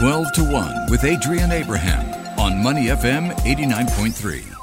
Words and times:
12 0.00 0.32
to 0.32 0.42
1 0.42 0.86
with 0.90 1.04
Adrian 1.04 1.52
Abraham 1.52 2.08
on 2.38 2.56
Money 2.62 2.86
FM 2.86 3.34
89.3. 3.44 4.59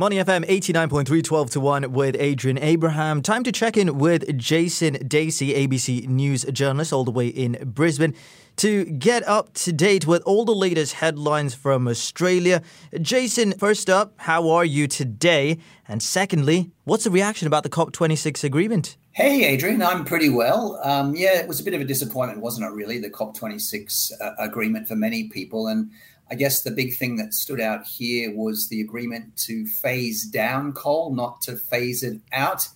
Money 0.00 0.16
FM 0.16 0.46
89.3, 0.46 1.22
12 1.22 1.50
to 1.50 1.60
1 1.60 1.92
with 1.92 2.16
Adrian 2.18 2.56
Abraham. 2.56 3.20
Time 3.20 3.44
to 3.44 3.52
check 3.52 3.76
in 3.76 3.98
with 3.98 4.34
Jason 4.38 4.94
Dacey, 5.06 5.52
ABC 5.52 6.08
News 6.08 6.42
journalist, 6.44 6.90
all 6.90 7.04
the 7.04 7.10
way 7.10 7.28
in 7.28 7.58
Brisbane, 7.66 8.14
to 8.56 8.86
get 8.86 9.28
up 9.28 9.52
to 9.52 9.74
date 9.74 10.06
with 10.06 10.22
all 10.22 10.46
the 10.46 10.54
latest 10.54 10.94
headlines 10.94 11.52
from 11.52 11.86
Australia. 11.86 12.62
Jason, 13.02 13.52
first 13.58 13.90
up, 13.90 14.14
how 14.16 14.48
are 14.48 14.64
you 14.64 14.86
today? 14.86 15.58
And 15.86 16.02
secondly, 16.02 16.70
what's 16.84 17.04
the 17.04 17.10
reaction 17.10 17.46
about 17.46 17.62
the 17.62 17.68
COP26 17.68 18.42
agreement? 18.42 18.96
Hey, 19.12 19.44
Adrian, 19.44 19.82
I'm 19.82 20.06
pretty 20.06 20.30
well. 20.30 20.80
Um, 20.82 21.14
yeah, 21.14 21.38
it 21.40 21.46
was 21.46 21.60
a 21.60 21.62
bit 21.62 21.74
of 21.74 21.82
a 21.82 21.84
disappointment, 21.84 22.40
wasn't 22.40 22.66
it, 22.66 22.72
really, 22.72 22.98
the 22.98 23.10
COP26 23.10 24.12
uh, 24.18 24.30
agreement 24.38 24.88
for 24.88 24.96
many 24.96 25.28
people. 25.28 25.66
And 25.66 25.90
I 26.30 26.36
guess 26.36 26.62
the 26.62 26.70
big 26.70 26.96
thing 26.96 27.16
that 27.16 27.34
stood 27.34 27.60
out 27.60 27.84
here 27.84 28.34
was 28.34 28.68
the 28.68 28.80
agreement 28.80 29.36
to 29.38 29.66
phase 29.66 30.24
down 30.24 30.72
coal, 30.72 31.12
not 31.12 31.40
to 31.42 31.56
phase 31.56 32.02
it 32.02 32.20
out. 32.32 32.68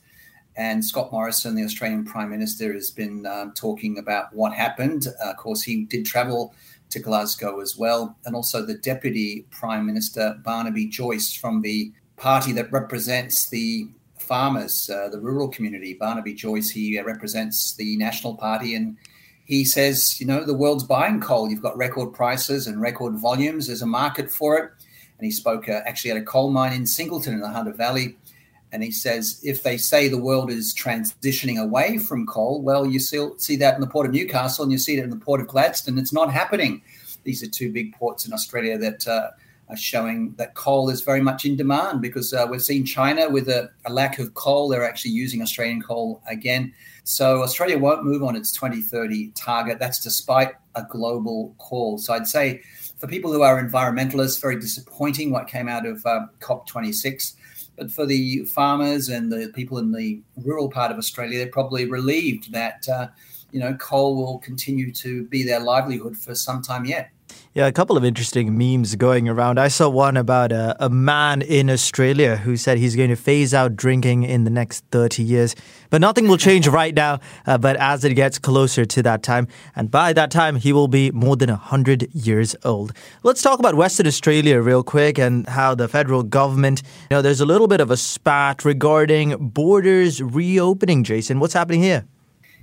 And 0.57 0.85
Scott 0.85 1.13
Morrison, 1.13 1.55
the 1.55 1.65
Australian 1.65 2.05
Prime 2.05 2.30
Minister, 2.30 2.73
has 2.73 2.91
been 2.91 3.27
um, 3.27 3.53
talking 3.53 3.99
about 3.99 4.35
what 4.35 4.53
happened. 4.53 5.07
Uh, 5.25 5.30
of 5.30 5.37
course, 5.37 5.63
he 5.63 5.85
did 5.85 6.05
travel 6.05 6.55
to 6.91 6.99
Glasgow 6.99 7.61
as 7.61 7.77
well. 7.77 8.17
And 8.25 8.35
also 8.35 8.65
the 8.65 8.79
Deputy 8.79 9.47
Prime 9.51 9.87
Minister, 9.87 10.37
Barnaby 10.45 10.87
Joyce, 10.87 11.35
from 11.35 11.63
the 11.63 11.93
party 12.16 12.52
that 12.52 12.71
represents 12.73 13.49
the 13.49 13.89
farmers, 14.19 14.89
uh, 14.91 15.09
the 15.09 15.21
rural 15.21 15.49
community. 15.49 15.95
Barnaby 15.95 16.35
Joyce, 16.35 16.71
he 16.71 17.01
represents 17.01 17.75
the 17.75 17.97
National 17.97 18.35
Party 18.37 18.75
and 18.75 18.97
he 19.45 19.65
says, 19.65 20.21
you 20.21 20.27
know, 20.27 20.45
the 20.45 20.55
world's 20.55 20.84
buying 20.84 21.21
coal. 21.21 21.51
You've 21.51 21.62
got 21.62 21.77
record 21.77 22.12
prices 22.12 22.66
and 22.66 22.80
record 22.80 23.15
volumes. 23.15 23.66
There's 23.66 23.83
a 23.83 23.87
market 23.87 24.30
for 24.30 24.57
it. 24.57 24.71
And 25.19 25.27
he 25.27 25.30
spoke 25.30 25.68
uh, 25.68 25.82
actually 25.87 26.13
at 26.13 26.16
a 26.16 26.23
coal 26.23 26.51
mine 26.51 26.73
in 26.73 26.87
Singleton 26.87 27.35
in 27.35 27.41
the 27.41 27.49
Hunter 27.49 27.73
Valley. 27.73 28.16
And 28.73 28.83
he 28.83 28.91
says, 28.91 29.41
if 29.45 29.63
they 29.63 29.77
say 29.77 30.09
the 30.09 30.18
world 30.18 30.51
is 30.51 30.74
transitioning 30.74 31.63
away 31.63 31.99
from 31.99 32.27
coal, 32.27 32.60
well, 32.63 32.87
you 32.87 32.99
see, 32.99 33.24
see 33.37 33.57
that 33.57 33.74
in 33.74 33.80
the 33.80 33.87
port 33.87 34.07
of 34.07 34.13
Newcastle 34.13 34.65
and 34.65 34.73
you 34.73 34.79
see 34.79 34.96
it 34.96 35.05
in 35.05 35.10
the 35.10 35.16
port 35.16 35.41
of 35.41 35.46
Gladstone. 35.46 35.99
It's 35.99 36.13
not 36.13 36.33
happening. 36.33 36.83
These 37.23 37.43
are 37.43 37.49
two 37.49 37.71
big 37.71 37.95
ports 37.95 38.27
in 38.27 38.33
Australia 38.33 38.77
that 38.79 39.07
uh, 39.07 39.30
showing 39.76 40.34
that 40.37 40.54
coal 40.54 40.90
is 40.90 41.01
very 41.01 41.20
much 41.20 41.45
in 41.45 41.57
demand 41.57 42.02
because 42.02 42.32
uh, 42.32 42.46
we've 42.48 42.62
seen 42.62 42.84
China 42.84 43.29
with 43.29 43.48
a, 43.48 43.71
a 43.87 43.93
lack 43.93 44.18
of 44.18 44.34
coal. 44.34 44.68
They're 44.68 44.84
actually 44.84 45.12
using 45.12 45.43
Australian 45.43 45.80
coal 45.80 46.23
again. 46.29 46.73
So 47.04 47.43
Australia 47.43 47.79
won't 47.79 48.04
move 48.04 48.23
on 48.23 48.37
its 48.37 48.52
2030 48.52 49.30
target. 49.30 49.79
That's 49.79 50.01
despite 50.01 50.52
a 50.74 50.84
global 50.88 51.54
call. 51.59 51.98
So 51.98 52.12
I'd 52.15 52.26
say 52.26 52.62
for 52.98 53.06
people 53.06 53.32
who 53.32 53.43
are 53.43 53.62
environmentalists, 53.62 54.40
very 54.40 54.59
disappointing 54.59 55.30
what 55.30 55.48
came 55.48 55.68
out 55.68 55.87
of 55.87 56.04
uh, 56.06 56.26
COP26. 56.40 57.34
But 57.76 57.90
for 57.90 58.06
the 58.06 58.45
farmers 58.45 59.09
and 59.09 59.32
the 59.32 59.51
people 59.54 59.78
in 59.78 59.93
the 59.93 60.21
rural 60.37 60.71
part 60.71 60.93
of 60.93 60.99
Australia, 60.99 61.38
they're 61.38 61.49
probably 61.49 61.87
relieved 61.87 62.52
that 62.52 62.88
uh, 62.88 63.09
you 63.51 63.60
know 63.60 63.74
coal 63.74 64.16
will 64.16 64.38
continue 64.38 64.93
to 64.93 65.25
be 65.25 65.43
their 65.43 65.60
livelihood 65.60 66.16
for 66.16 66.34
some 66.34 66.62
time 66.62 66.84
yet. 66.84 67.10
Yeah, 67.55 67.69
a 67.69 67.72
couple 67.72 67.97
of 67.97 68.05
interesting 68.05 68.59
memes 68.59 68.97
going 68.97 69.28
around. 69.28 69.60
I 69.60 69.69
saw 69.69 69.88
one 69.88 70.16
about 70.16 70.50
a, 70.50 70.75
a, 70.84 70.91
man 70.91 71.41
in 71.41 71.71
Australia 71.71 72.34
who 72.34 72.56
said 72.56 72.78
he's 72.78 72.97
going 72.97 73.11
to 73.11 73.16
phase 73.16 73.55
out 73.55 73.77
drinking 73.77 74.25
in 74.25 74.43
the 74.43 74.50
next 74.50 74.84
30 74.91 75.22
years. 75.22 75.55
But 75.88 76.00
nothing 76.00 76.27
will 76.27 76.37
change 76.37 76.66
right 76.81 76.93
now, 76.93 77.21
uh, 77.47 77.56
but 77.59 77.77
as 77.77 78.03
it 78.03 78.15
gets 78.15 78.41
closer 78.41 78.84
to 78.84 79.03
that 79.05 79.22
time, 79.22 79.47
and 79.77 79.88
by 79.88 80.12
that 80.15 80.33
time, 80.33 80.56
he 80.56 80.72
will 80.72 80.88
be 80.88 81.12
more 81.12 81.37
than 81.37 81.49
100 81.49 82.12
years 82.12 82.56
old. 82.65 82.93
Let's 83.22 83.41
talk 83.41 83.61
about 83.61 83.77
Western 83.77 84.09
Australia 84.09 84.61
real 84.61 84.83
quick 84.83 85.16
and 85.16 85.49
how 85.49 85.77
the 85.77 85.87
federal 85.87 86.25
government, 86.25 86.83
you 87.09 87.15
know, 87.16 87.22
there's 87.22 87.41
a 87.41 87.47
little 87.47 87.69
bit 87.69 87.81
of 87.81 87.89
a 87.89 87.97
spat 87.97 88.65
regarding 88.65 89.51
borders 89.51 90.21
reopening, 90.21 91.05
Jason. 91.05 91.39
What's 91.39 91.55
happening 91.55 91.83
here? 91.83 92.05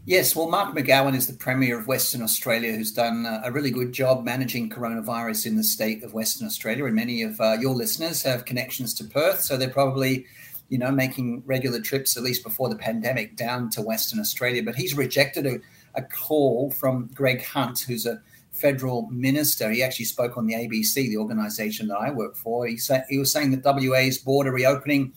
Yes, 0.05 0.35
well, 0.35 0.49
Mark 0.49 0.75
McGowan 0.75 1.15
is 1.15 1.27
the 1.27 1.33
Premier 1.33 1.77
of 1.77 1.85
Western 1.85 2.23
Australia, 2.23 2.73
who's 2.73 2.91
done 2.91 3.27
uh, 3.27 3.41
a 3.45 3.51
really 3.51 3.69
good 3.69 3.91
job 3.91 4.25
managing 4.25 4.67
coronavirus 4.67 5.45
in 5.45 5.57
the 5.57 5.63
state 5.63 6.01
of 6.01 6.15
Western 6.15 6.47
Australia. 6.47 6.85
And 6.85 6.95
many 6.95 7.21
of 7.21 7.39
uh, 7.39 7.57
your 7.61 7.75
listeners 7.75 8.23
have 8.23 8.45
connections 8.45 8.95
to 8.95 9.03
Perth, 9.03 9.41
so 9.41 9.57
they're 9.57 9.69
probably, 9.69 10.25
you 10.69 10.79
know, 10.79 10.91
making 10.91 11.43
regular 11.45 11.79
trips, 11.79 12.17
at 12.17 12.23
least 12.23 12.43
before 12.43 12.67
the 12.67 12.75
pandemic, 12.75 13.35
down 13.35 13.69
to 13.71 13.83
Western 13.83 14.19
Australia. 14.19 14.63
But 14.63 14.73
he's 14.73 14.97
rejected 14.97 15.45
a, 15.45 15.59
a 15.93 16.01
call 16.01 16.71
from 16.71 17.11
Greg 17.13 17.45
Hunt, 17.45 17.81
who's 17.81 18.07
a 18.07 18.19
federal 18.53 19.07
minister. 19.11 19.69
He 19.69 19.83
actually 19.83 20.05
spoke 20.05 20.35
on 20.35 20.47
the 20.47 20.55
ABC, 20.55 20.95
the 20.95 21.17
organisation 21.17 21.87
that 21.89 21.99
I 21.99 22.09
work 22.09 22.35
for. 22.35 22.65
He, 22.65 22.77
sa- 22.77 23.03
he 23.07 23.19
was 23.19 23.31
saying 23.31 23.51
that 23.51 23.63
WA's 23.63 24.17
border 24.17 24.51
reopening 24.51 25.13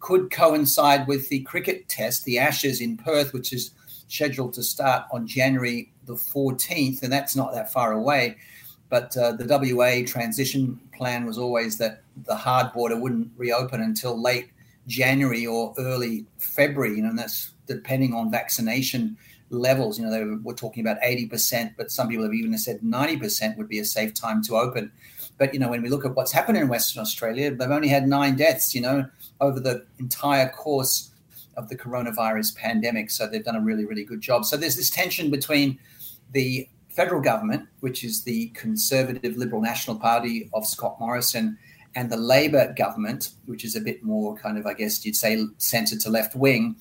could 0.00 0.32
coincide 0.32 1.06
with 1.06 1.28
the 1.28 1.42
cricket 1.42 1.88
test, 1.88 2.24
the 2.24 2.40
Ashes 2.40 2.80
in 2.80 2.96
Perth, 2.96 3.32
which 3.32 3.52
is– 3.52 3.70
scheduled 4.14 4.52
to 4.54 4.62
start 4.62 5.06
on 5.10 5.26
January 5.26 5.92
the 6.06 6.14
14th, 6.14 7.02
and 7.02 7.12
that's 7.12 7.34
not 7.34 7.52
that 7.52 7.72
far 7.72 7.92
away. 7.92 8.36
But 8.88 9.16
uh, 9.16 9.32
the 9.32 9.46
WA 9.46 10.06
transition 10.06 10.78
plan 10.96 11.26
was 11.26 11.38
always 11.38 11.78
that 11.78 12.02
the 12.24 12.36
hard 12.36 12.72
border 12.72 12.98
wouldn't 12.98 13.30
reopen 13.36 13.80
until 13.80 14.20
late 14.20 14.50
January 14.86 15.46
or 15.46 15.74
early 15.78 16.26
February, 16.38 16.96
you 16.96 17.02
know, 17.02 17.08
and 17.08 17.18
that's 17.18 17.52
depending 17.66 18.14
on 18.14 18.30
vaccination 18.30 19.16
levels. 19.50 19.98
You 19.98 20.04
know, 20.04 20.12
they 20.12 20.24
were 20.24 20.54
talking 20.54 20.86
about 20.86 21.00
80%, 21.00 21.74
but 21.76 21.90
some 21.90 22.08
people 22.08 22.24
have 22.24 22.34
even 22.34 22.56
said 22.58 22.80
90% 22.80 23.56
would 23.56 23.68
be 23.68 23.78
a 23.80 23.84
safe 23.84 24.14
time 24.14 24.42
to 24.44 24.56
open. 24.56 24.92
But, 25.38 25.52
you 25.52 25.58
know, 25.58 25.70
when 25.70 25.82
we 25.82 25.88
look 25.88 26.04
at 26.04 26.14
what's 26.14 26.30
happened 26.30 26.58
in 26.58 26.68
Western 26.68 27.00
Australia, 27.00 27.52
they've 27.52 27.70
only 27.70 27.88
had 27.88 28.06
nine 28.06 28.36
deaths, 28.36 28.74
you 28.74 28.82
know, 28.82 29.08
over 29.40 29.58
the 29.58 29.84
entire 29.98 30.48
course 30.50 31.10
of 31.56 31.68
the 31.68 31.76
coronavirus 31.76 32.56
pandemic. 32.56 33.10
So 33.10 33.26
they've 33.26 33.44
done 33.44 33.56
a 33.56 33.60
really, 33.60 33.84
really 33.84 34.04
good 34.04 34.20
job. 34.20 34.44
So 34.44 34.56
there's 34.56 34.76
this 34.76 34.90
tension 34.90 35.30
between 35.30 35.78
the 36.32 36.68
federal 36.88 37.20
government, 37.20 37.68
which 37.80 38.04
is 38.04 38.22
the 38.22 38.48
Conservative 38.48 39.36
Liberal 39.36 39.60
National 39.60 39.96
Party 39.96 40.48
of 40.52 40.66
Scott 40.66 40.98
Morrison, 41.00 41.58
and 41.96 42.10
the 42.10 42.16
Labor 42.16 42.72
government, 42.76 43.30
which 43.46 43.64
is 43.64 43.76
a 43.76 43.80
bit 43.80 44.02
more 44.02 44.36
kind 44.36 44.58
of, 44.58 44.66
I 44.66 44.74
guess 44.74 45.04
you'd 45.04 45.16
say, 45.16 45.44
centre 45.58 45.96
to 45.96 46.10
left 46.10 46.34
wing 46.34 46.76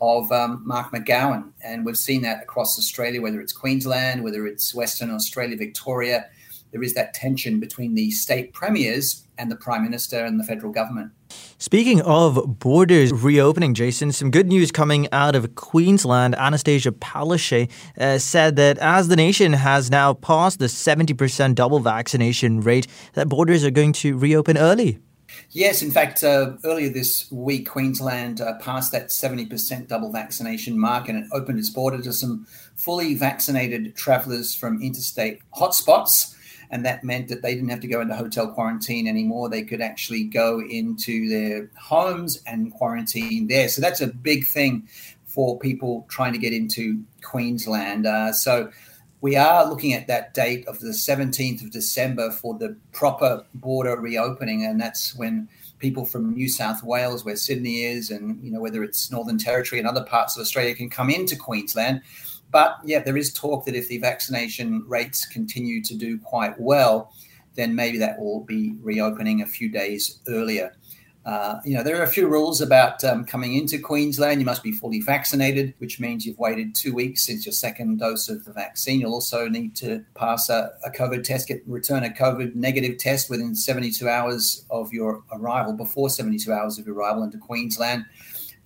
of 0.00 0.30
um, 0.32 0.62
Mark 0.66 0.92
McGowan. 0.92 1.52
And 1.64 1.84
we've 1.84 1.96
seen 1.96 2.22
that 2.22 2.42
across 2.42 2.78
Australia, 2.78 3.22
whether 3.22 3.40
it's 3.40 3.52
Queensland, 3.52 4.22
whether 4.22 4.46
it's 4.46 4.74
Western 4.74 5.10
Australia, 5.10 5.56
Victoria. 5.56 6.26
There 6.72 6.82
is 6.82 6.94
that 6.94 7.14
tension 7.14 7.60
between 7.60 7.94
the 7.94 8.10
state 8.10 8.52
premiers 8.52 9.26
and 9.38 9.50
the 9.50 9.56
Prime 9.56 9.82
Minister 9.82 10.24
and 10.24 10.38
the 10.40 10.44
federal 10.44 10.72
government. 10.72 11.12
Speaking 11.58 12.00
of 12.02 12.58
borders 12.58 13.12
reopening, 13.12 13.74
Jason, 13.74 14.12
some 14.12 14.30
good 14.30 14.46
news 14.46 14.70
coming 14.70 15.08
out 15.12 15.34
of 15.34 15.54
Queensland. 15.54 16.34
Annastacia 16.34 16.92
Palaszczuk 16.92 17.70
uh, 17.98 18.18
said 18.18 18.56
that 18.56 18.78
as 18.78 19.08
the 19.08 19.16
nation 19.16 19.54
has 19.54 19.90
now 19.90 20.14
passed 20.14 20.58
the 20.58 20.66
70% 20.66 21.54
double 21.54 21.80
vaccination 21.80 22.60
rate, 22.60 22.86
that 23.14 23.28
borders 23.28 23.64
are 23.64 23.70
going 23.70 23.92
to 23.94 24.16
reopen 24.16 24.56
early. 24.58 24.98
Yes, 25.50 25.82
in 25.82 25.90
fact, 25.90 26.22
uh, 26.22 26.52
earlier 26.64 26.88
this 26.88 27.30
week, 27.30 27.68
Queensland 27.68 28.40
uh, 28.40 28.54
passed 28.58 28.92
that 28.92 29.08
70% 29.08 29.88
double 29.88 30.12
vaccination 30.12 30.78
mark 30.78 31.08
and 31.08 31.18
it 31.18 31.28
opened 31.32 31.58
its 31.58 31.70
border 31.70 32.00
to 32.02 32.12
some 32.12 32.46
fully 32.76 33.14
vaccinated 33.14 33.96
travellers 33.96 34.54
from 34.54 34.82
interstate 34.82 35.40
hotspots 35.54 36.35
and 36.70 36.84
that 36.84 37.04
meant 37.04 37.28
that 37.28 37.42
they 37.42 37.54
didn't 37.54 37.68
have 37.70 37.80
to 37.80 37.86
go 37.86 38.00
into 38.00 38.14
hotel 38.14 38.48
quarantine 38.48 39.06
anymore. 39.06 39.48
They 39.48 39.62
could 39.62 39.80
actually 39.80 40.24
go 40.24 40.60
into 40.60 41.28
their 41.28 41.70
homes 41.76 42.42
and 42.46 42.72
quarantine 42.72 43.48
there. 43.48 43.68
So 43.68 43.80
that's 43.80 44.00
a 44.00 44.08
big 44.08 44.46
thing 44.46 44.88
for 45.24 45.58
people 45.58 46.06
trying 46.08 46.32
to 46.32 46.38
get 46.38 46.52
into 46.52 47.02
Queensland. 47.22 48.06
Uh, 48.06 48.32
so 48.32 48.70
we 49.20 49.36
are 49.36 49.68
looking 49.68 49.92
at 49.92 50.06
that 50.06 50.34
date 50.34 50.66
of 50.66 50.80
the 50.80 50.88
17th 50.88 51.62
of 51.62 51.70
December 51.70 52.30
for 52.30 52.56
the 52.58 52.76
proper 52.92 53.44
border 53.54 53.96
reopening, 53.96 54.64
and 54.64 54.80
that's 54.80 55.14
when 55.14 55.48
people 55.78 56.04
from 56.04 56.34
New 56.34 56.48
South 56.48 56.82
Wales, 56.82 57.24
where 57.24 57.36
Sydney 57.36 57.84
is, 57.84 58.10
and 58.10 58.42
you 58.42 58.50
know 58.50 58.60
whether 58.60 58.82
it's 58.82 59.10
Northern 59.10 59.38
Territory 59.38 59.78
and 59.78 59.88
other 59.88 60.04
parts 60.04 60.36
of 60.36 60.40
Australia, 60.42 60.74
can 60.74 60.90
come 60.90 61.10
into 61.10 61.36
Queensland 61.36 62.02
but 62.50 62.78
yeah, 62.84 63.00
there 63.00 63.16
is 63.16 63.32
talk 63.32 63.64
that 63.66 63.74
if 63.74 63.88
the 63.88 63.98
vaccination 63.98 64.84
rates 64.86 65.26
continue 65.26 65.82
to 65.82 65.94
do 65.94 66.18
quite 66.18 66.58
well, 66.60 67.12
then 67.54 67.74
maybe 67.74 67.98
that 67.98 68.18
will 68.18 68.44
be 68.44 68.74
reopening 68.80 69.42
a 69.42 69.46
few 69.46 69.68
days 69.68 70.20
earlier. 70.28 70.76
Uh, 71.26 71.58
you 71.64 71.74
know, 71.74 71.82
there 71.82 71.98
are 71.98 72.04
a 72.04 72.08
few 72.08 72.28
rules 72.28 72.60
about 72.60 73.02
um, 73.02 73.24
coming 73.24 73.56
into 73.56 73.80
Queensland. 73.80 74.40
You 74.40 74.46
must 74.46 74.62
be 74.62 74.70
fully 74.70 75.00
vaccinated, 75.00 75.74
which 75.78 75.98
means 75.98 76.24
you've 76.24 76.38
waited 76.38 76.72
two 76.72 76.94
weeks 76.94 77.26
since 77.26 77.44
your 77.44 77.52
second 77.52 77.98
dose 77.98 78.28
of 78.28 78.44
the 78.44 78.52
vaccine. 78.52 79.00
You'll 79.00 79.14
also 79.14 79.48
need 79.48 79.74
to 79.76 80.04
pass 80.14 80.48
a, 80.48 80.70
a 80.84 80.90
COVID 80.90 81.24
test, 81.24 81.48
get 81.48 81.66
return 81.66 82.04
a 82.04 82.10
COVID 82.10 82.54
negative 82.54 82.98
test 82.98 83.28
within 83.28 83.56
72 83.56 84.08
hours 84.08 84.66
of 84.70 84.92
your 84.92 85.24
arrival, 85.32 85.72
before 85.72 86.10
72 86.10 86.52
hours 86.52 86.78
of 86.78 86.86
your 86.86 86.94
arrival 86.94 87.24
into 87.24 87.38
Queensland. 87.38 88.04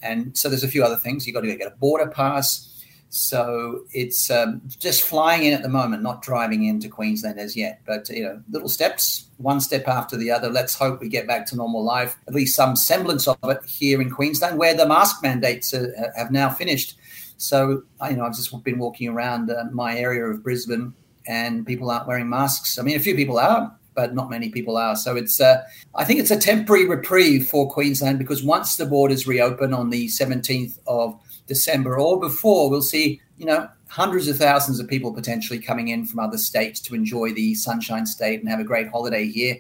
And 0.03 0.37
so 0.37 0.51
there's 0.51 0.65
a 0.65 0.69
few 0.69 0.85
other 0.85 0.97
things. 0.97 1.27
You've 1.27 1.35
got 1.35 1.41
to 1.41 1.57
get 1.57 1.67
a 1.67 1.77
border 1.77 2.09
pass 2.09 2.70
So 3.13 3.87
it's 3.93 4.31
um, 4.31 4.63
just 4.79 5.03
flying 5.03 5.43
in 5.43 5.53
at 5.53 5.63
the 5.63 5.69
moment, 5.69 6.05
not 6.05 6.23
driving 6.23 6.65
into 6.65 6.89
Queensland 6.89 7.41
as 7.41 7.57
yet. 7.57 7.81
But 7.85 8.09
you 8.09 8.23
know, 8.23 8.41
little 8.51 8.69
steps, 8.69 9.27
one 9.39 9.61
step 9.61 9.89
after 9.89 10.17
the 10.17 10.31
other. 10.31 10.49
Let's 10.49 10.77
hope 10.77 11.01
we 11.01 11.09
get 11.09 11.27
back 11.27 11.45
to 11.47 11.57
normal 11.57 11.83
life, 11.83 12.17
at 12.29 12.35
least 12.35 12.55
some 12.55 12.77
semblance 12.77 13.27
of 13.27 13.37
it 13.43 13.65
here 13.67 14.01
in 14.01 14.11
Queensland, 14.11 14.59
where 14.59 14.75
the 14.75 14.87
mask 14.87 15.25
mandates 15.25 15.75
are, 15.75 15.93
have 16.17 16.31
now 16.31 16.51
finished. 16.51 16.97
So 17.37 17.83
you 18.09 18.17
know, 18.17 18.25
I've 18.25 18.37
just 18.37 18.63
been 18.63 18.79
walking 18.79 19.09
around 19.09 19.51
uh, 19.51 19.65
my 19.73 19.99
area 19.99 20.25
of 20.27 20.45
Brisbane, 20.45 20.95
and 21.27 21.67
people 21.67 21.91
aren't 21.91 22.07
wearing 22.07 22.29
masks. 22.29 22.79
I 22.79 22.83
mean, 22.83 22.97
a 22.97 23.01
few 23.01 23.17
people 23.17 23.41
are, 23.41 23.77
but 23.95 24.15
not 24.15 24.31
many 24.31 24.49
people 24.51 24.77
are. 24.77 24.97
So 24.97 25.17
it's, 25.17 25.41
uh, 25.41 25.63
I 25.95 26.05
think 26.05 26.21
it's 26.21 26.31
a 26.31 26.39
temporary 26.39 26.87
reprieve 26.87 27.49
for 27.49 27.71
Queensland 27.71 28.19
because 28.19 28.43
once 28.43 28.77
the 28.77 28.87
borders 28.87 29.27
reopen 29.27 29.75
on 29.75 29.91
the 29.91 30.07
17th 30.07 30.79
of 30.87 31.19
December 31.47 31.99
or 31.99 32.19
before, 32.19 32.71
we'll 32.71 32.83
see, 32.83 33.21
you 33.37 33.47
know, 33.47 33.69
hundreds 33.89 34.29
of 34.29 34.37
thousands 34.37 34.79
of 34.79 34.87
people 34.87 35.13
potentially 35.13 35.59
coming 35.59 35.89
in 35.89 36.07
from 36.07 36.21
other 36.21 36.39
states 36.39 36.81
to 36.81 36.95
enjoy 36.95 37.33
the 37.33 37.55
Sunshine 37.57 38.07
State 38.07 38.41
and 38.41 38.49
have 38.49 38.61
a 38.61 38.65
great 38.65 38.89
holiday 38.89 39.27
here. 39.27 39.57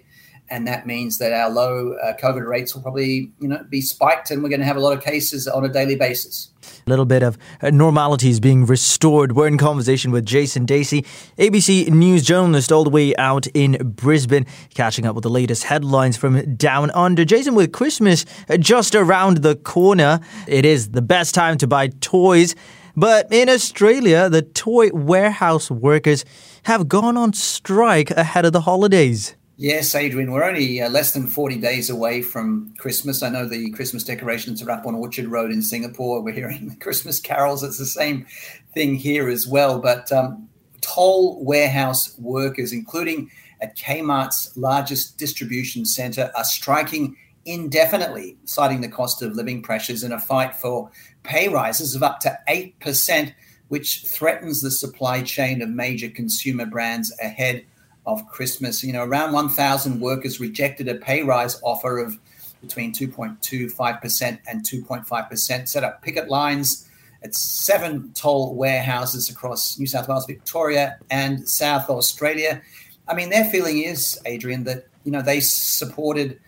And 0.50 0.66
that 0.66 0.84
means 0.84 1.18
that 1.18 1.32
our 1.32 1.48
low 1.48 1.94
uh, 1.94 2.14
COVID 2.16 2.46
rates 2.46 2.74
will 2.74 2.82
probably, 2.82 3.30
you 3.38 3.48
know, 3.48 3.64
be 3.68 3.80
spiked, 3.80 4.32
and 4.32 4.42
we're 4.42 4.48
going 4.48 4.60
to 4.60 4.66
have 4.66 4.76
a 4.76 4.80
lot 4.80 4.96
of 4.96 5.02
cases 5.02 5.46
on 5.46 5.64
a 5.64 5.68
daily 5.68 5.94
basis. 5.94 6.50
A 6.86 6.90
little 6.90 7.04
bit 7.04 7.22
of 7.22 7.38
uh, 7.62 7.70
normality 7.70 8.30
is 8.30 8.40
being 8.40 8.66
restored. 8.66 9.32
We're 9.32 9.46
in 9.46 9.58
conversation 9.58 10.10
with 10.10 10.26
Jason 10.26 10.66
Dacey, 10.66 11.02
ABC 11.38 11.88
News 11.90 12.24
journalist, 12.24 12.72
all 12.72 12.82
the 12.82 12.90
way 12.90 13.14
out 13.16 13.46
in 13.48 13.78
Brisbane, 13.94 14.44
catching 14.74 15.06
up 15.06 15.14
with 15.14 15.22
the 15.22 15.30
latest 15.30 15.64
headlines 15.64 16.16
from 16.16 16.56
down 16.56 16.90
under. 16.90 17.24
Jason, 17.24 17.54
with 17.54 17.72
Christmas 17.72 18.24
uh, 18.48 18.56
just 18.56 18.96
around 18.96 19.38
the 19.38 19.54
corner, 19.54 20.20
it 20.48 20.64
is 20.64 20.90
the 20.90 21.02
best 21.02 21.34
time 21.34 21.58
to 21.58 21.68
buy 21.68 21.88
toys. 22.00 22.56
But 22.96 23.32
in 23.32 23.48
Australia, 23.48 24.28
the 24.28 24.42
toy 24.42 24.90
warehouse 24.90 25.70
workers 25.70 26.24
have 26.64 26.88
gone 26.88 27.16
on 27.16 27.32
strike 27.34 28.10
ahead 28.10 28.44
of 28.44 28.52
the 28.52 28.62
holidays. 28.62 29.36
Yes, 29.62 29.94
Adrian, 29.94 30.32
we're 30.32 30.42
only 30.42 30.80
uh, 30.80 30.88
less 30.88 31.12
than 31.12 31.26
40 31.26 31.58
days 31.58 31.90
away 31.90 32.22
from 32.22 32.72
Christmas. 32.78 33.22
I 33.22 33.28
know 33.28 33.46
the 33.46 33.70
Christmas 33.72 34.02
decorations 34.02 34.62
are 34.62 34.70
up 34.70 34.86
on 34.86 34.94
Orchard 34.94 35.26
Road 35.26 35.50
in 35.50 35.60
Singapore. 35.60 36.22
We're 36.22 36.32
hearing 36.32 36.68
the 36.70 36.76
Christmas 36.76 37.20
carols. 37.20 37.62
It's 37.62 37.76
the 37.76 37.84
same 37.84 38.24
thing 38.72 38.94
here 38.94 39.28
as 39.28 39.46
well. 39.46 39.78
But 39.78 40.10
um, 40.12 40.48
Toll 40.80 41.44
warehouse 41.44 42.18
workers, 42.18 42.72
including 42.72 43.30
at 43.60 43.76
Kmart's 43.76 44.56
largest 44.56 45.18
distribution 45.18 45.84
center, 45.84 46.32
are 46.34 46.44
striking 46.44 47.14
indefinitely, 47.44 48.38
citing 48.46 48.80
the 48.80 48.88
cost 48.88 49.20
of 49.20 49.34
living 49.34 49.60
pressures 49.60 50.02
in 50.02 50.12
a 50.12 50.18
fight 50.18 50.56
for 50.56 50.90
pay 51.22 51.48
rises 51.48 51.94
of 51.94 52.02
up 52.02 52.18
to 52.20 52.38
8%, 52.48 53.34
which 53.68 54.06
threatens 54.06 54.62
the 54.62 54.70
supply 54.70 55.20
chain 55.20 55.60
of 55.60 55.68
major 55.68 56.08
consumer 56.08 56.64
brands 56.64 57.14
ahead 57.20 57.66
of 58.10 58.26
Christmas. 58.28 58.82
You 58.82 58.92
know, 58.92 59.04
around 59.04 59.32
1,000 59.32 60.00
workers 60.00 60.40
rejected 60.40 60.88
a 60.88 60.96
pay 60.96 61.22
rise 61.22 61.60
offer 61.62 61.98
of 61.98 62.18
between 62.60 62.92
2.25% 62.92 64.38
and 64.46 64.62
2.5%, 64.62 65.68
set 65.68 65.84
up 65.84 66.02
picket 66.02 66.28
lines 66.28 66.88
at 67.22 67.34
seven 67.34 68.12
Toll 68.14 68.54
warehouses 68.54 69.30
across 69.30 69.78
New 69.78 69.86
South 69.86 70.08
Wales, 70.08 70.26
Victoria, 70.26 70.98
and 71.10 71.48
South 71.48 71.88
Australia. 71.88 72.62
I 73.08 73.14
mean, 73.14 73.30
their 73.30 73.44
feeling 73.44 73.82
is, 73.82 74.18
Adrian, 74.26 74.64
that, 74.64 74.86
you 75.04 75.12
know, 75.12 75.22
they 75.22 75.40
supported 75.40 76.38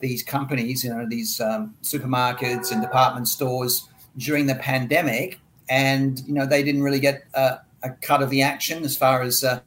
these 0.00 0.22
companies, 0.22 0.84
you 0.84 0.90
know, 0.90 1.06
these 1.08 1.40
um, 1.40 1.74
supermarkets 1.82 2.72
and 2.72 2.82
department 2.82 3.28
stores 3.28 3.88
during 4.18 4.46
the 4.46 4.56
pandemic. 4.56 5.38
And, 5.68 6.20
you 6.26 6.34
know, 6.34 6.46
they 6.46 6.62
didn't 6.62 6.82
really 6.82 7.00
get 7.00 7.24
a 7.34 7.60
cut 8.00 8.22
of 8.22 8.30
the 8.30 8.42
action 8.42 8.84
as 8.84 8.96
far 8.96 9.22
as 9.22 9.42
uh, 9.42 9.60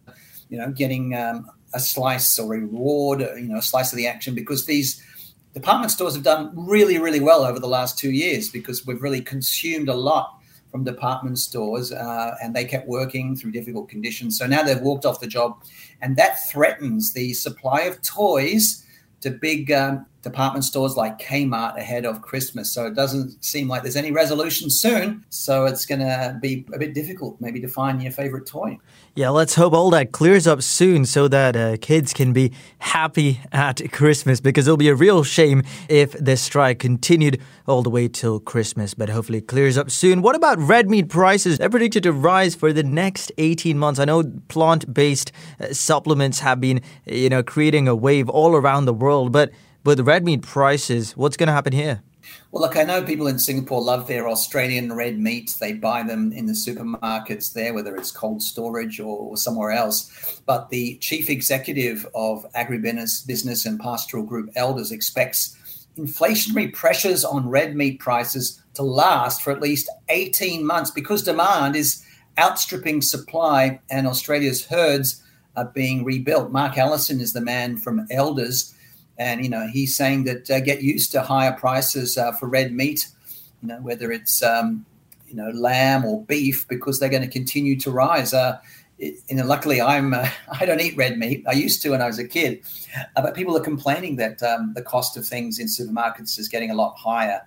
you 0.55 0.61
know, 0.61 0.71
getting 0.71 1.13
um, 1.13 1.49
a 1.73 1.81
slice 1.81 2.39
or 2.39 2.55
a 2.55 2.59
reward, 2.59 3.19
you 3.19 3.49
know, 3.49 3.57
a 3.57 3.61
slice 3.61 3.91
of 3.91 3.97
the 3.97 4.07
action 4.07 4.33
because 4.33 4.65
these 4.65 5.03
department 5.53 5.91
stores 5.91 6.15
have 6.15 6.23
done 6.23 6.49
really, 6.55 6.97
really 6.97 7.19
well 7.19 7.43
over 7.43 7.59
the 7.59 7.67
last 7.67 7.97
two 7.97 8.11
years 8.11 8.47
because 8.47 8.87
we've 8.87 9.01
really 9.01 9.19
consumed 9.19 9.89
a 9.89 9.93
lot 9.93 10.39
from 10.71 10.85
department 10.85 11.39
stores 11.39 11.91
uh, 11.91 12.35
and 12.41 12.55
they 12.55 12.63
kept 12.63 12.87
working 12.87 13.35
through 13.35 13.51
difficult 13.51 13.89
conditions. 13.89 14.39
So 14.39 14.47
now 14.47 14.63
they've 14.63 14.79
walked 14.79 15.05
off 15.05 15.19
the 15.19 15.27
job 15.27 15.61
and 16.01 16.15
that 16.15 16.47
threatens 16.47 17.11
the 17.11 17.33
supply 17.33 17.81
of 17.81 18.01
toys 18.01 18.85
to 19.19 19.29
big 19.29 19.73
um, 19.73 20.05
department 20.25 20.65
stores 20.65 20.97
like 20.97 21.19
Kmart 21.19 21.77
ahead 21.77 22.03
of 22.03 22.21
Christmas. 22.23 22.71
So 22.71 22.87
it 22.87 22.95
doesn't 22.95 23.43
seem 23.43 23.67
like 23.67 23.83
there's 23.83 23.95
any 23.95 24.11
resolution 24.11 24.71
soon. 24.71 25.23
So 25.29 25.65
it's 25.65 25.85
going 25.85 25.99
to 25.99 26.37
be 26.41 26.65
a 26.73 26.79
bit 26.79 26.95
difficult 26.95 27.39
maybe 27.39 27.61
to 27.61 27.67
find 27.67 28.01
your 28.01 28.11
favorite 28.11 28.47
toy. 28.47 28.79
Yeah, 29.13 29.29
let's 29.29 29.55
hope 29.55 29.73
all 29.73 29.91
that 29.91 30.11
clears 30.11 30.47
up 30.47 30.63
soon 30.63 31.05
so 31.05 31.27
that 31.27 31.55
uh, 31.55 31.77
kids 31.79 32.11
can 32.11 32.33
be 32.33 32.51
happy 32.79 33.39
at 33.51 33.91
Christmas 33.93 34.41
because 34.41 34.67
it'll 34.67 34.75
be 34.77 34.89
a 34.89 34.95
real 34.95 35.23
shame 35.23 35.61
if 35.87 36.11
this 36.13 36.41
strike 36.41 36.79
continued 36.79 37.39
all 37.67 37.83
the 37.83 37.89
way 37.89 38.07
till 38.07 38.39
Christmas, 38.39 38.93
but 38.93 39.09
hopefully 39.09 39.37
it 39.37 39.47
clears 39.47 39.77
up 39.77 39.89
soon. 39.89 40.21
What 40.21 40.35
about 40.35 40.57
red 40.57 40.89
meat 40.89 41.07
prices? 41.07 41.59
They're 41.59 41.69
predicted 41.69 42.03
to 42.03 42.11
rise 42.11 42.55
for 42.55 42.73
the 42.73 42.83
next 42.83 43.31
18 43.37 43.77
months. 43.77 43.99
I 43.99 44.05
know 44.05 44.23
plant-based 44.47 45.31
uh, 45.59 45.67
supplements 45.71 46.39
have 46.39 46.59
been, 46.59 46.81
you 47.05 47.29
know, 47.29 47.43
creating 47.43 47.87
a 47.87 47.95
wave 47.95 48.27
all 48.27 48.55
around 48.55 48.85
the 48.85 48.93
world, 48.93 49.31
but 49.31 49.51
with 49.85 49.99
red 50.01 50.25
meat 50.25 50.41
prices, 50.41 51.15
what's 51.15 51.37
going 51.37 51.47
to 51.47 51.53
happen 51.53 51.71
here? 51.71 52.01
Well, 52.51 52.63
look, 52.63 52.75
I 52.75 52.83
know 52.83 53.03
people 53.03 53.27
in 53.27 53.37
Singapore 53.37 53.81
love 53.81 54.07
their 54.07 54.27
Australian 54.27 54.93
red 54.93 55.19
meat. 55.19 55.55
They 55.59 55.73
buy 55.73 56.01
them 56.01 56.31
in 56.33 56.47
the 56.47 56.53
supermarkets 56.53 57.53
there, 57.53 57.73
whether 57.73 57.95
it's 57.95 58.11
Cold 58.11 58.41
Storage 58.41 58.99
or 58.99 59.37
somewhere 59.37 59.71
else. 59.71 60.41
But 60.47 60.69
the 60.69 60.97
chief 60.97 61.29
executive 61.29 62.07
of 62.15 62.45
agribusiness 62.53 63.25
business 63.25 63.65
and 63.65 63.79
pastoral 63.79 64.23
group 64.23 64.49
Elders 64.55 64.91
expects 64.91 65.55
inflationary 65.97 66.73
pressures 66.73 67.23
on 67.23 67.47
red 67.47 67.75
meat 67.75 67.99
prices 67.99 68.61
to 68.73 68.83
last 68.83 69.41
for 69.41 69.51
at 69.51 69.61
least 69.61 69.89
18 70.09 70.65
months 70.65 70.91
because 70.91 71.23
demand 71.23 71.75
is 71.75 72.03
outstripping 72.37 73.01
supply 73.01 73.79
and 73.89 74.07
Australia's 74.07 74.65
herds 74.65 75.21
are 75.55 75.65
being 75.73 76.03
rebuilt. 76.03 76.51
Mark 76.51 76.77
Allison 76.77 77.21
is 77.21 77.31
the 77.31 77.39
man 77.39 77.77
from 77.77 78.07
Elders 78.11 78.74
and 79.17 79.43
you 79.43 79.49
know 79.49 79.67
he's 79.67 79.95
saying 79.95 80.25
that 80.25 80.49
uh, 80.49 80.59
get 80.59 80.81
used 80.81 81.11
to 81.11 81.21
higher 81.21 81.53
prices 81.53 82.17
uh, 82.17 82.31
for 82.33 82.47
red 82.47 82.73
meat, 82.73 83.07
you 83.61 83.67
know 83.67 83.79
whether 83.81 84.11
it's 84.11 84.43
um, 84.43 84.85
you 85.27 85.35
know 85.35 85.49
lamb 85.51 86.05
or 86.05 86.23
beef 86.23 86.67
because 86.67 86.99
they're 86.99 87.09
going 87.09 87.21
to 87.21 87.27
continue 87.27 87.79
to 87.79 87.91
rise. 87.91 88.33
Uh, 88.33 88.59
it, 88.97 89.15
luckily 89.45 89.81
I'm 89.81 90.13
uh, 90.13 90.29
I 90.59 90.65
don't 90.65 90.81
eat 90.81 90.97
red 90.97 91.17
meat. 91.17 91.43
I 91.47 91.53
used 91.53 91.81
to 91.83 91.91
when 91.91 92.01
I 92.01 92.07
was 92.07 92.19
a 92.19 92.27
kid, 92.27 92.61
uh, 93.15 93.21
but 93.21 93.35
people 93.35 93.55
are 93.57 93.63
complaining 93.63 94.17
that 94.17 94.41
um, 94.43 94.73
the 94.73 94.81
cost 94.81 95.17
of 95.17 95.27
things 95.27 95.59
in 95.59 95.67
supermarkets 95.67 96.37
is 96.37 96.49
getting 96.49 96.71
a 96.71 96.75
lot 96.75 96.95
higher. 96.97 97.41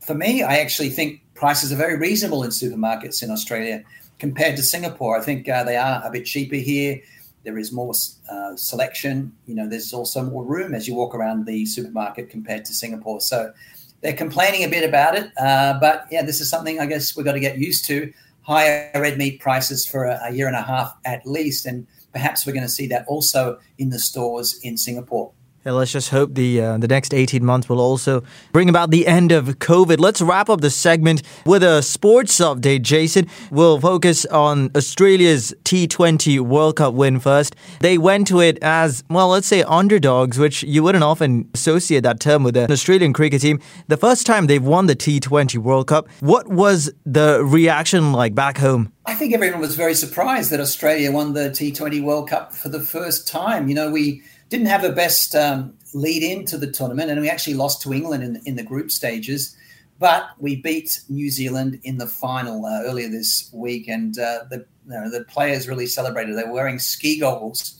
For 0.00 0.14
me, 0.14 0.42
I 0.42 0.58
actually 0.58 0.90
think 0.90 1.22
prices 1.34 1.72
are 1.72 1.76
very 1.76 1.96
reasonable 1.96 2.42
in 2.42 2.50
supermarkets 2.50 3.22
in 3.22 3.30
Australia 3.30 3.82
compared 4.18 4.56
to 4.56 4.62
Singapore. 4.62 5.18
I 5.18 5.22
think 5.22 5.48
uh, 5.48 5.64
they 5.64 5.76
are 5.76 6.02
a 6.04 6.10
bit 6.10 6.26
cheaper 6.26 6.56
here 6.56 7.00
there 7.44 7.58
is 7.58 7.72
more 7.72 7.92
uh, 8.30 8.56
selection. 8.56 9.32
You 9.46 9.54
know, 9.54 9.68
there's 9.68 9.92
also 9.92 10.22
more 10.22 10.44
room 10.44 10.74
as 10.74 10.86
you 10.86 10.94
walk 10.94 11.14
around 11.14 11.46
the 11.46 11.66
supermarket 11.66 12.30
compared 12.30 12.64
to 12.66 12.74
Singapore. 12.74 13.20
So 13.20 13.52
they're 14.00 14.12
complaining 14.12 14.64
a 14.64 14.68
bit 14.68 14.88
about 14.88 15.16
it, 15.16 15.30
uh, 15.38 15.78
but 15.80 16.06
yeah, 16.10 16.22
this 16.22 16.40
is 16.40 16.48
something 16.48 16.80
I 16.80 16.86
guess 16.86 17.16
we've 17.16 17.24
got 17.24 17.32
to 17.32 17.40
get 17.40 17.58
used 17.58 17.84
to. 17.86 18.12
Higher 18.42 18.90
red 18.94 19.16
meat 19.16 19.40
prices 19.40 19.86
for 19.86 20.06
a, 20.06 20.20
a 20.24 20.32
year 20.32 20.48
and 20.48 20.56
a 20.56 20.62
half 20.62 20.96
at 21.04 21.24
least, 21.24 21.66
and 21.66 21.86
perhaps 22.12 22.44
we're 22.44 22.52
going 22.52 22.66
to 22.66 22.68
see 22.72 22.88
that 22.88 23.06
also 23.06 23.60
in 23.78 23.90
the 23.90 24.00
stores 24.00 24.58
in 24.62 24.76
Singapore. 24.76 25.32
Let's 25.64 25.92
just 25.92 26.10
hope 26.10 26.34
the 26.34 26.60
uh, 26.60 26.78
the 26.78 26.88
next 26.88 27.14
18 27.14 27.44
months 27.44 27.68
will 27.68 27.80
also 27.80 28.24
bring 28.50 28.68
about 28.68 28.90
the 28.90 29.06
end 29.06 29.30
of 29.30 29.46
COVID. 29.60 30.00
Let's 30.00 30.20
wrap 30.20 30.50
up 30.50 30.60
the 30.60 30.70
segment 30.70 31.22
with 31.46 31.62
a 31.62 31.82
sports 31.82 32.40
update, 32.40 32.82
Jason. 32.82 33.28
We'll 33.52 33.80
focus 33.80 34.26
on 34.26 34.72
Australia's 34.74 35.54
T20 35.62 36.40
World 36.40 36.76
Cup 36.76 36.94
win 36.94 37.20
first. 37.20 37.54
They 37.78 37.96
went 37.96 38.26
to 38.26 38.40
it 38.40 38.58
as, 38.60 39.04
well, 39.08 39.28
let's 39.28 39.46
say 39.46 39.62
underdogs, 39.62 40.36
which 40.36 40.64
you 40.64 40.82
wouldn't 40.82 41.04
often 41.04 41.48
associate 41.54 42.02
that 42.02 42.18
term 42.18 42.42
with 42.42 42.56
an 42.56 42.72
Australian 42.72 43.12
cricket 43.12 43.42
team. 43.42 43.60
The 43.86 43.96
first 43.96 44.26
time 44.26 44.48
they've 44.48 44.64
won 44.64 44.86
the 44.86 44.96
T20 44.96 45.58
World 45.58 45.86
Cup. 45.86 46.08
What 46.18 46.48
was 46.48 46.92
the 47.06 47.44
reaction 47.44 48.12
like 48.12 48.34
back 48.34 48.58
home? 48.58 48.92
I 49.06 49.14
think 49.14 49.32
everyone 49.34 49.60
was 49.60 49.76
very 49.76 49.94
surprised 49.94 50.50
that 50.50 50.60
Australia 50.60 51.10
won 51.10 51.34
the 51.34 51.50
T20 51.50 52.02
World 52.02 52.30
Cup 52.30 52.52
for 52.52 52.68
the 52.68 52.80
first 52.80 53.28
time. 53.28 53.68
You 53.68 53.74
know, 53.74 53.90
we 53.90 54.22
didn't 54.52 54.66
have 54.66 54.82
the 54.82 54.92
best 54.92 55.34
um, 55.34 55.72
lead 55.94 56.22
into 56.22 56.58
the 56.58 56.70
tournament, 56.70 57.10
and 57.10 57.18
we 57.22 57.30
actually 57.30 57.54
lost 57.54 57.80
to 57.82 57.92
England 57.92 58.22
in, 58.22 58.40
in 58.44 58.54
the 58.56 58.62
group 58.62 58.90
stages. 58.90 59.56
But 59.98 60.30
we 60.38 60.56
beat 60.56 61.00
New 61.08 61.30
Zealand 61.30 61.80
in 61.84 61.96
the 61.96 62.06
final 62.06 62.66
uh, 62.66 62.82
earlier 62.82 63.08
this 63.08 63.50
week, 63.54 63.88
and 63.88 64.18
uh, 64.18 64.44
the 64.50 64.66
you 64.86 64.92
know, 64.92 65.10
the 65.10 65.24
players 65.24 65.68
really 65.68 65.86
celebrated. 65.86 66.36
They 66.36 66.44
were 66.44 66.52
wearing 66.52 66.78
ski 66.78 67.18
goggles. 67.18 67.78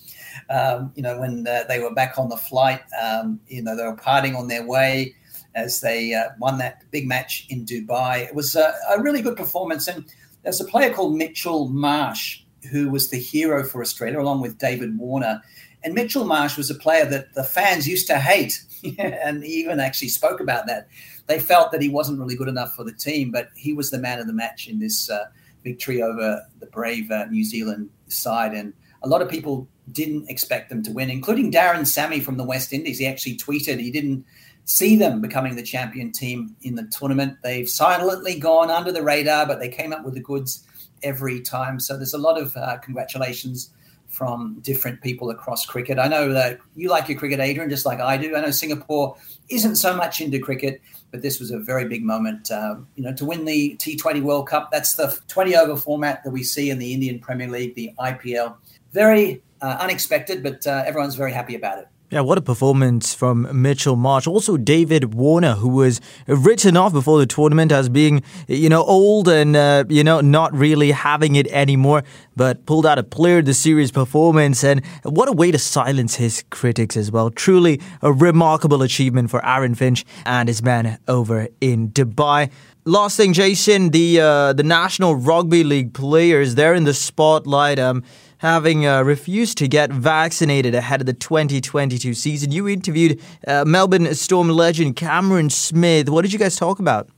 Um, 0.49 0.93
you 0.95 1.03
know, 1.03 1.21
when 1.21 1.47
uh, 1.47 1.65
they 1.69 1.79
were 1.79 1.93
back 1.93 2.19
on 2.19 2.31
the 2.31 2.39
flight, 2.39 2.81
um, 3.03 3.39
you 3.49 3.63
know, 3.63 3.77
they 3.77 3.85
were 3.85 3.97
partying 3.97 4.35
on 4.35 4.49
their 4.49 4.67
way 4.67 5.15
as 5.55 5.83
they 5.83 6.15
uh, 6.15 6.31
won 6.39 6.57
that 6.59 6.91
big 6.91 7.07
match 7.07 7.47
in 7.51 7.67
Dubai. 7.67 8.21
It 8.21 8.35
was 8.35 8.57
a, 8.57 8.73
a 8.97 9.03
really 9.03 9.21
good 9.21 9.37
performance, 9.37 9.89
and 9.89 10.07
There's 10.43 10.61
a 10.61 10.65
player 10.65 10.91
called 10.91 11.17
Mitchell 11.17 11.69
Marsh 11.69 12.43
who 12.71 12.89
was 12.89 13.11
the 13.11 13.19
hero 13.19 13.65
for 13.65 13.83
Australia, 13.83 14.21
along 14.21 14.41
with 14.41 14.57
David 14.59 14.97
Warner. 14.97 15.43
And 15.85 15.95
Mitchell 15.95 16.25
Marsh 16.25 16.57
was 16.57 16.71
a 16.71 16.75
player 16.75 17.05
that 17.07 17.35
the 17.35 17.45
fans 17.45 17.89
used 17.89 18.07
to 18.07 18.19
hate, 18.19 18.63
and 18.99 19.43
he 19.43 19.53
even 19.55 19.81
actually 19.81 20.09
spoke 20.09 20.41
about 20.41 20.67
that. 20.67 20.89
They 21.27 21.39
felt 21.39 21.73
that 21.73 21.83
he 21.83 21.89
wasn't 21.89 22.19
really 22.19 22.37
good 22.37 22.49
enough 22.49 22.75
for 22.75 22.85
the 22.85 22.93
team, 22.93 23.31
but 23.31 23.49
he 23.57 23.73
was 23.73 23.91
the 23.91 23.99
man 23.99 24.19
of 24.19 24.27
the 24.27 24.33
match 24.33 24.69
in 24.69 24.79
this 24.79 25.11
uh, 25.11 25.27
victory 25.65 26.03
over 26.03 26.45
the 26.61 26.67
brave 26.67 27.11
uh, 27.11 27.27
New 27.27 27.45
Zealand 27.45 27.91
side. 28.09 28.53
And 28.53 28.73
a 29.03 29.09
lot 29.09 29.23
of 29.23 29.29
people 29.29 29.69
didn't 29.91 30.29
expect 30.29 30.69
them 30.69 30.83
to 30.85 30.93
win, 30.93 31.11
including 31.11 31.51
Darren 31.51 31.87
Sammy 31.87 32.21
from 32.21 32.37
the 32.37 32.45
West 32.45 32.73
Indies. 32.73 32.99
He 32.99 33.07
actually 33.07 33.37
tweeted 33.37 33.79
he 33.79 33.91
didn't 33.91 34.25
see 34.65 34.97
them 34.97 35.21
becoming 35.21 35.57
the 35.57 35.63
champion 35.63 36.13
team 36.13 36.55
in 36.63 36.77
the 36.77 36.85
tournament. 36.85 37.39
They've 37.43 37.69
silently 37.69 38.39
gone 38.39 38.71
under 38.71 38.93
the 38.93 39.03
radar, 39.03 39.47
but 39.47 39.59
they 39.59 39.69
came 39.69 39.93
up 39.93 40.05
with 40.05 40.15
the 40.15 40.21
goods 40.21 40.65
every 41.03 41.41
time. 41.41 41.81
So 41.81 41.97
there's 41.97 42.15
a 42.15 42.19
lot 42.19 42.41
of 42.41 42.57
uh, 42.57 42.79
congratulations 42.79 43.71
from 44.13 44.59
different 44.61 45.01
people 45.01 45.31
across 45.31 45.65
cricket. 45.65 45.99
I 45.99 46.07
know 46.07 46.33
that 46.33 46.59
you 46.77 46.91
like 46.91 47.09
your 47.09 47.19
cricket, 47.19 47.41
Adrian, 47.41 47.71
just 47.71 47.87
like 47.87 47.99
I 47.99 48.17
do. 48.17 48.37
I 48.37 48.43
know 48.43 48.51
Singapore 48.51 49.17
isn't 49.49 49.77
so 49.77 49.97
much 49.97 50.21
into 50.21 50.39
cricket, 50.39 50.83
but 51.11 51.23
this 51.23 51.41
was 51.41 51.51
a 51.51 51.59
very 51.59 51.89
big 51.89 52.05
moment. 52.05 52.51
Uh, 52.51 52.77
you 52.95 53.03
know, 53.03 53.15
to 53.15 53.25
win 53.25 53.47
the 53.47 53.75
T20 53.79 54.23
World 54.23 54.49
Cup, 54.49 54.71
that's 54.71 54.95
the 54.95 55.19
20 55.29 55.57
over 55.57 55.77
format 55.77 56.23
that 56.25 56.31
we 56.31 56.43
see 56.43 56.71
in 56.71 56.79
the 56.79 56.93
Indian 56.93 57.19
Premier 57.19 57.49
League, 57.49 57.75
the 57.75 57.93
IPL. 57.99 58.57
Very 58.93 59.43
uh, 59.63 59.79
unexpected, 59.81 60.43
but 60.43 60.67
uh, 60.67 60.83
everyone's 60.87 61.15
very 61.15 61.33
happy 61.33 61.55
about 61.55 61.79
it. 61.79 61.89
Yeah, 62.13 62.21
what 62.21 62.37
a 62.37 62.43
performance 62.43 63.15
from 63.15 63.49
Mitchell 63.63 63.97
Marsh. 63.97 64.27
Also, 64.27 64.59
David 64.59 65.15
Warner, 65.15 65.55
who 65.55 65.69
was 65.69 65.99
written 66.27 66.77
off 66.77 66.93
before 66.93 67.19
the 67.19 67.25
tournament 67.25 67.73
as 67.73 67.89
being, 67.89 68.23
you 68.49 68.69
know, 68.69 68.85
old 68.85 69.29
and, 69.29 69.57
uh, 69.57 69.85
you 69.89 70.05
know, 70.05 70.21
not 70.21 70.53
really 70.53 70.91
having 70.91 71.37
it 71.37 71.47
anymore, 71.47 72.03
but 72.37 72.67
pulled 72.67 72.85
out 72.85 72.99
a 72.99 73.03
player 73.03 73.39
of 73.39 73.47
the 73.47 73.55
series 73.55 73.91
performance. 73.91 74.63
And 74.63 74.85
what 75.05 75.31
a 75.31 75.33
way 75.33 75.53
to 75.53 75.59
silence 75.59 76.17
his 76.17 76.45
critics 76.51 76.99
as 76.99 77.11
well. 77.11 77.31
Truly 77.31 77.81
a 78.03 78.13
remarkable 78.13 78.83
achievement 78.83 79.31
for 79.31 79.43
Aaron 79.43 79.75
Finch 79.75 80.05
and 80.27 80.51
his 80.51 80.63
men 80.63 80.99
over 81.09 81.49
in 81.63 81.93
Dubai. 81.93 82.51
Last 82.85 83.17
thing, 83.17 83.33
Jason, 83.33 83.91
the 83.91 84.21
uh, 84.21 84.53
the 84.55 84.65
National 84.65 85.15
Rugby 85.15 85.63
League 85.63 85.95
players, 85.95 86.57
they're 86.57 86.75
in 86.75 86.83
the 86.83 86.95
spotlight. 86.95 87.79
Um, 87.79 88.03
having 88.39 88.85
uh, 88.85 89.03
refused 89.03 89.57
to 89.59 89.69
get 89.69 89.93
vaccinated 89.93 90.75
ahead 90.75 91.01
of 91.01 91.07
the 91.07 91.13
2022 91.13 92.13
season. 92.13 92.51
You 92.51 92.67
interviewed 92.67 93.21
uh, 93.47 93.65
Melbourne 93.65 94.13
Storm 94.17 94.49
legend 94.49 94.97
Cameron 94.97 95.49
Smith. 95.49 96.09
What 96.09 96.23
did 96.23 96.33
you 96.33 96.41
guys 96.41 96.57
talk 96.57 96.81
about? 96.81 97.09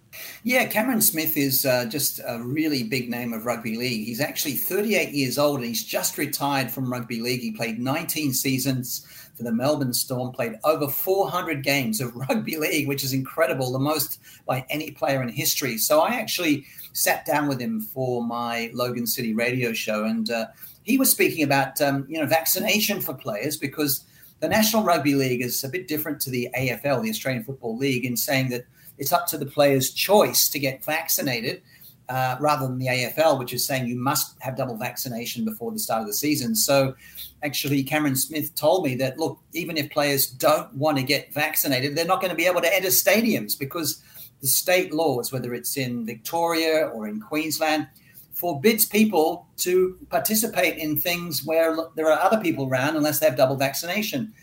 Yeah, 0.43 0.67
Cameron 0.67 1.01
Smith 1.01 1.39
is 1.39 1.65
uh, 1.65 1.87
just 1.87 2.21
a 2.27 2.43
really 2.43 2.83
big 2.83 3.09
name 3.09 3.33
of 3.33 3.47
rugby 3.47 3.79
league. 3.79 4.05
He's 4.05 4.21
actually 4.21 4.53
38 4.53 5.13
years 5.13 5.39
old 5.39 5.61
and 5.61 5.67
he's 5.67 5.83
just 5.83 6.19
retired 6.19 6.71
from 6.71 6.93
rugby 6.93 7.23
league. 7.23 7.41
He 7.41 7.53
played 7.53 7.79
19 7.79 8.35
seasons 8.35 9.07
for 9.37 9.43
the 9.43 9.53
Melbourne 9.53 9.93
Storm, 9.93 10.33
played 10.33 10.59
over 10.65 10.89
400 10.89 11.63
games 11.63 12.01
of 12.01 12.15
rugby 12.15 12.57
league, 12.57 12.89
which 12.89 13.05
is 13.05 13.13
incredible, 13.13 13.73
the 13.73 13.79
most 13.79 14.21
by 14.47 14.65
any 14.71 14.91
player 14.93 15.23
in 15.23 15.29
history. 15.29 15.79
So 15.79 16.01
I 16.01 16.15
actually 16.15 16.67
sat 16.93 17.27
down 17.27 17.49
with 17.49 17.61
him 17.61 17.81
for 17.81 18.25
my 18.25 18.71
Logan 18.73 19.07
City 19.07 19.35
radio 19.35 19.73
show 19.73 20.05
and 20.05 20.31
uh, 20.31 20.47
he 20.85 20.99
was 20.99 21.11
speaking 21.11 21.43
about 21.43 21.81
um, 21.81 22.07
you 22.09 22.21
know 22.21 22.27
vaccination 22.27 23.01
for 23.01 23.15
players 23.15 23.57
because 23.57 24.05
the 24.41 24.49
National 24.49 24.85
Rugby 24.85 25.15
League 25.15 25.41
is 25.41 25.65
a 25.65 25.69
bit 25.69 25.89
different 25.89 26.21
to 26.21 26.31
the 26.31 26.49
AFL, 26.57 27.03
the 27.03 27.11
Australian 27.11 27.45
Football 27.45 27.77
League, 27.77 28.05
in 28.05 28.17
saying 28.17 28.51
that 28.51 28.67
it's 28.99 29.13
up 29.13 29.27
to 29.29 29.39
the 29.39 29.47
player's 29.47 29.91
choice 29.91 30.49
to 30.51 30.59
get 30.59 30.85
vaccinated. 30.85 31.63
Uh, 32.11 32.37
rather 32.39 32.67
than 32.67 32.77
the 32.77 32.87
AFL, 32.87 33.39
which 33.39 33.55
is 33.55 33.67
saying 33.67 33.87
you 33.87 33.97
must 33.97 34.37
have 34.41 34.59
double 34.59 34.77
vaccination 34.77 35.43
before 35.43 35.73
the 35.73 35.79
start 35.79 36.03
of 36.03 36.07
the 36.07 36.13
season. 36.13 36.55
So, 36.55 36.95
actually, 37.43 37.83
Cameron 37.83 38.15
Smith 38.15 38.55
told 38.55 38.85
me 38.85 38.95
that 38.97 39.19
look, 39.19 39.39
even 39.55 39.79
if 39.79 39.89
players 39.89 40.27
don't 40.27 40.71
want 40.75 40.99
to 40.99 41.03
get 41.03 41.33
vaccinated, 41.33 41.97
they're 41.97 42.05
not 42.05 42.21
going 42.21 42.31
to 42.31 42.37
be 42.37 42.45
able 42.45 42.61
to 42.61 42.75
enter 42.75 42.89
stadiums 42.89 43.59
because 43.59 44.03
the 44.43 44.49
state 44.49 44.93
laws, 44.93 45.33
whether 45.33 45.55
it's 45.55 45.79
in 45.79 46.05
Victoria 46.05 46.89
or 46.89 47.09
in 47.09 47.23
Queensland, 47.23 47.89
forbids 48.35 48.85
people 48.85 49.47
to 49.57 49.97
participate 50.11 50.77
in 50.77 50.99
things 50.99 51.47
where 51.47 51.75
there 51.97 52.13
are 52.13 52.21
other 52.21 52.39
people 52.43 52.69
around 52.69 52.97
unless 52.97 53.21
they 53.21 53.27
have 53.27 53.37
double 53.37 53.57
vaccination. 53.57 54.35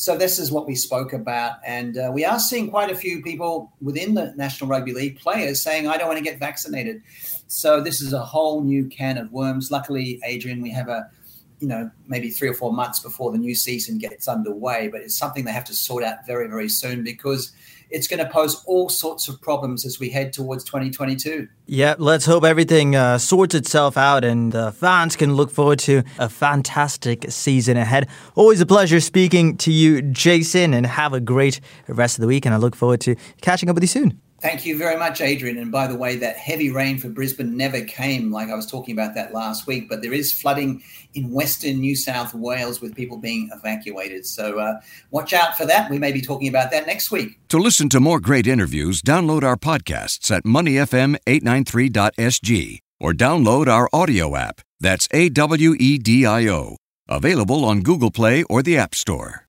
So 0.00 0.16
this 0.16 0.38
is 0.38 0.50
what 0.50 0.66
we 0.66 0.76
spoke 0.76 1.12
about, 1.12 1.58
and 1.62 1.98
uh, 1.98 2.10
we 2.10 2.24
are 2.24 2.40
seeing 2.40 2.70
quite 2.70 2.90
a 2.90 2.94
few 2.94 3.20
people 3.20 3.70
within 3.82 4.14
the 4.14 4.32
National 4.34 4.70
Rugby 4.70 4.94
League 4.94 5.18
players 5.20 5.62
saying, 5.62 5.88
"I 5.88 5.98
don't 5.98 6.08
want 6.08 6.16
to 6.16 6.24
get 6.24 6.38
vaccinated." 6.38 7.02
So 7.48 7.82
this 7.82 8.00
is 8.00 8.14
a 8.14 8.24
whole 8.24 8.62
new 8.62 8.86
can 8.86 9.18
of 9.18 9.30
worms. 9.30 9.70
Luckily, 9.70 10.18
Adrian, 10.24 10.62
we 10.62 10.70
have 10.70 10.88
a 10.88 11.10
you 11.58 11.68
know 11.68 11.90
maybe 12.08 12.30
three 12.30 12.48
or 12.48 12.54
four 12.54 12.72
months 12.72 13.00
before 13.00 13.30
the 13.30 13.36
new 13.36 13.54
season 13.54 13.98
gets 13.98 14.26
underway, 14.26 14.88
but 14.88 15.02
it's 15.02 15.18
something 15.18 15.44
they 15.44 15.52
have 15.52 15.66
to 15.66 15.74
sort 15.74 16.02
out 16.02 16.26
very 16.26 16.48
very 16.48 16.70
soon 16.70 17.04
because 17.04 17.52
it's 17.90 18.06
going 18.06 18.24
to 18.24 18.30
pose 18.30 18.62
all 18.66 18.88
sorts 18.88 19.28
of 19.28 19.40
problems 19.40 19.84
as 19.84 19.98
we 19.98 20.10
head 20.10 20.32
towards 20.32 20.64
2022. 20.64 21.48
Yeah, 21.66 21.94
let's 21.98 22.26
hope 22.26 22.44
everything 22.44 22.96
uh, 22.96 23.18
sorts 23.18 23.54
itself 23.54 23.96
out 23.96 24.24
and 24.24 24.52
the 24.52 24.72
fans 24.72 25.16
can 25.16 25.34
look 25.34 25.50
forward 25.50 25.78
to 25.80 26.02
a 26.18 26.28
fantastic 26.28 27.30
season 27.30 27.76
ahead. 27.76 28.08
Always 28.34 28.60
a 28.60 28.66
pleasure 28.66 29.00
speaking 29.00 29.56
to 29.58 29.72
you, 29.72 30.02
Jason, 30.02 30.74
and 30.74 30.86
have 30.86 31.12
a 31.12 31.20
great 31.20 31.60
rest 31.88 32.18
of 32.18 32.22
the 32.22 32.28
week. 32.28 32.44
And 32.44 32.54
I 32.54 32.58
look 32.58 32.74
forward 32.74 33.00
to 33.02 33.16
catching 33.40 33.68
up 33.68 33.74
with 33.74 33.84
you 33.84 33.88
soon. 33.88 34.20
Thank 34.40 34.64
you 34.64 34.78
very 34.78 34.96
much, 34.96 35.20
Adrian. 35.20 35.58
And 35.58 35.70
by 35.70 35.86
the 35.86 35.96
way, 35.96 36.16
that 36.16 36.36
heavy 36.36 36.70
rain 36.70 36.96
for 36.96 37.10
Brisbane 37.10 37.58
never 37.58 37.82
came, 37.82 38.32
like 38.32 38.48
I 38.48 38.54
was 38.54 38.64
talking 38.64 38.94
about 38.94 39.14
that 39.14 39.34
last 39.34 39.66
week, 39.66 39.86
but 39.88 40.00
there 40.00 40.14
is 40.14 40.32
flooding 40.32 40.82
in 41.12 41.30
Western 41.30 41.80
New 41.80 41.94
South 41.94 42.32
Wales 42.32 42.80
with 42.80 42.94
people 42.94 43.18
being 43.18 43.50
evacuated. 43.52 44.24
So 44.24 44.58
uh, 44.58 44.80
watch 45.10 45.34
out 45.34 45.58
for 45.58 45.66
that. 45.66 45.90
We 45.90 45.98
may 45.98 46.12
be 46.12 46.22
talking 46.22 46.48
about 46.48 46.70
that 46.70 46.86
next 46.86 47.10
week. 47.10 47.38
To 47.50 47.58
listen 47.58 47.90
to 47.90 48.00
more 48.00 48.18
great 48.18 48.46
interviews, 48.46 49.02
download 49.02 49.42
our 49.42 49.56
podcasts 49.56 50.30
at 50.30 50.44
moneyfm893.sg 50.44 52.78
or 52.98 53.12
download 53.12 53.66
our 53.66 53.90
audio 53.92 54.36
app. 54.36 54.62
That's 54.80 55.06
A 55.12 55.28
W 55.28 55.74
E 55.78 55.98
D 55.98 56.24
I 56.24 56.48
O. 56.48 56.78
Available 57.08 57.62
on 57.64 57.82
Google 57.82 58.10
Play 58.10 58.42
or 58.44 58.62
the 58.62 58.78
App 58.78 58.94
Store. 58.94 59.44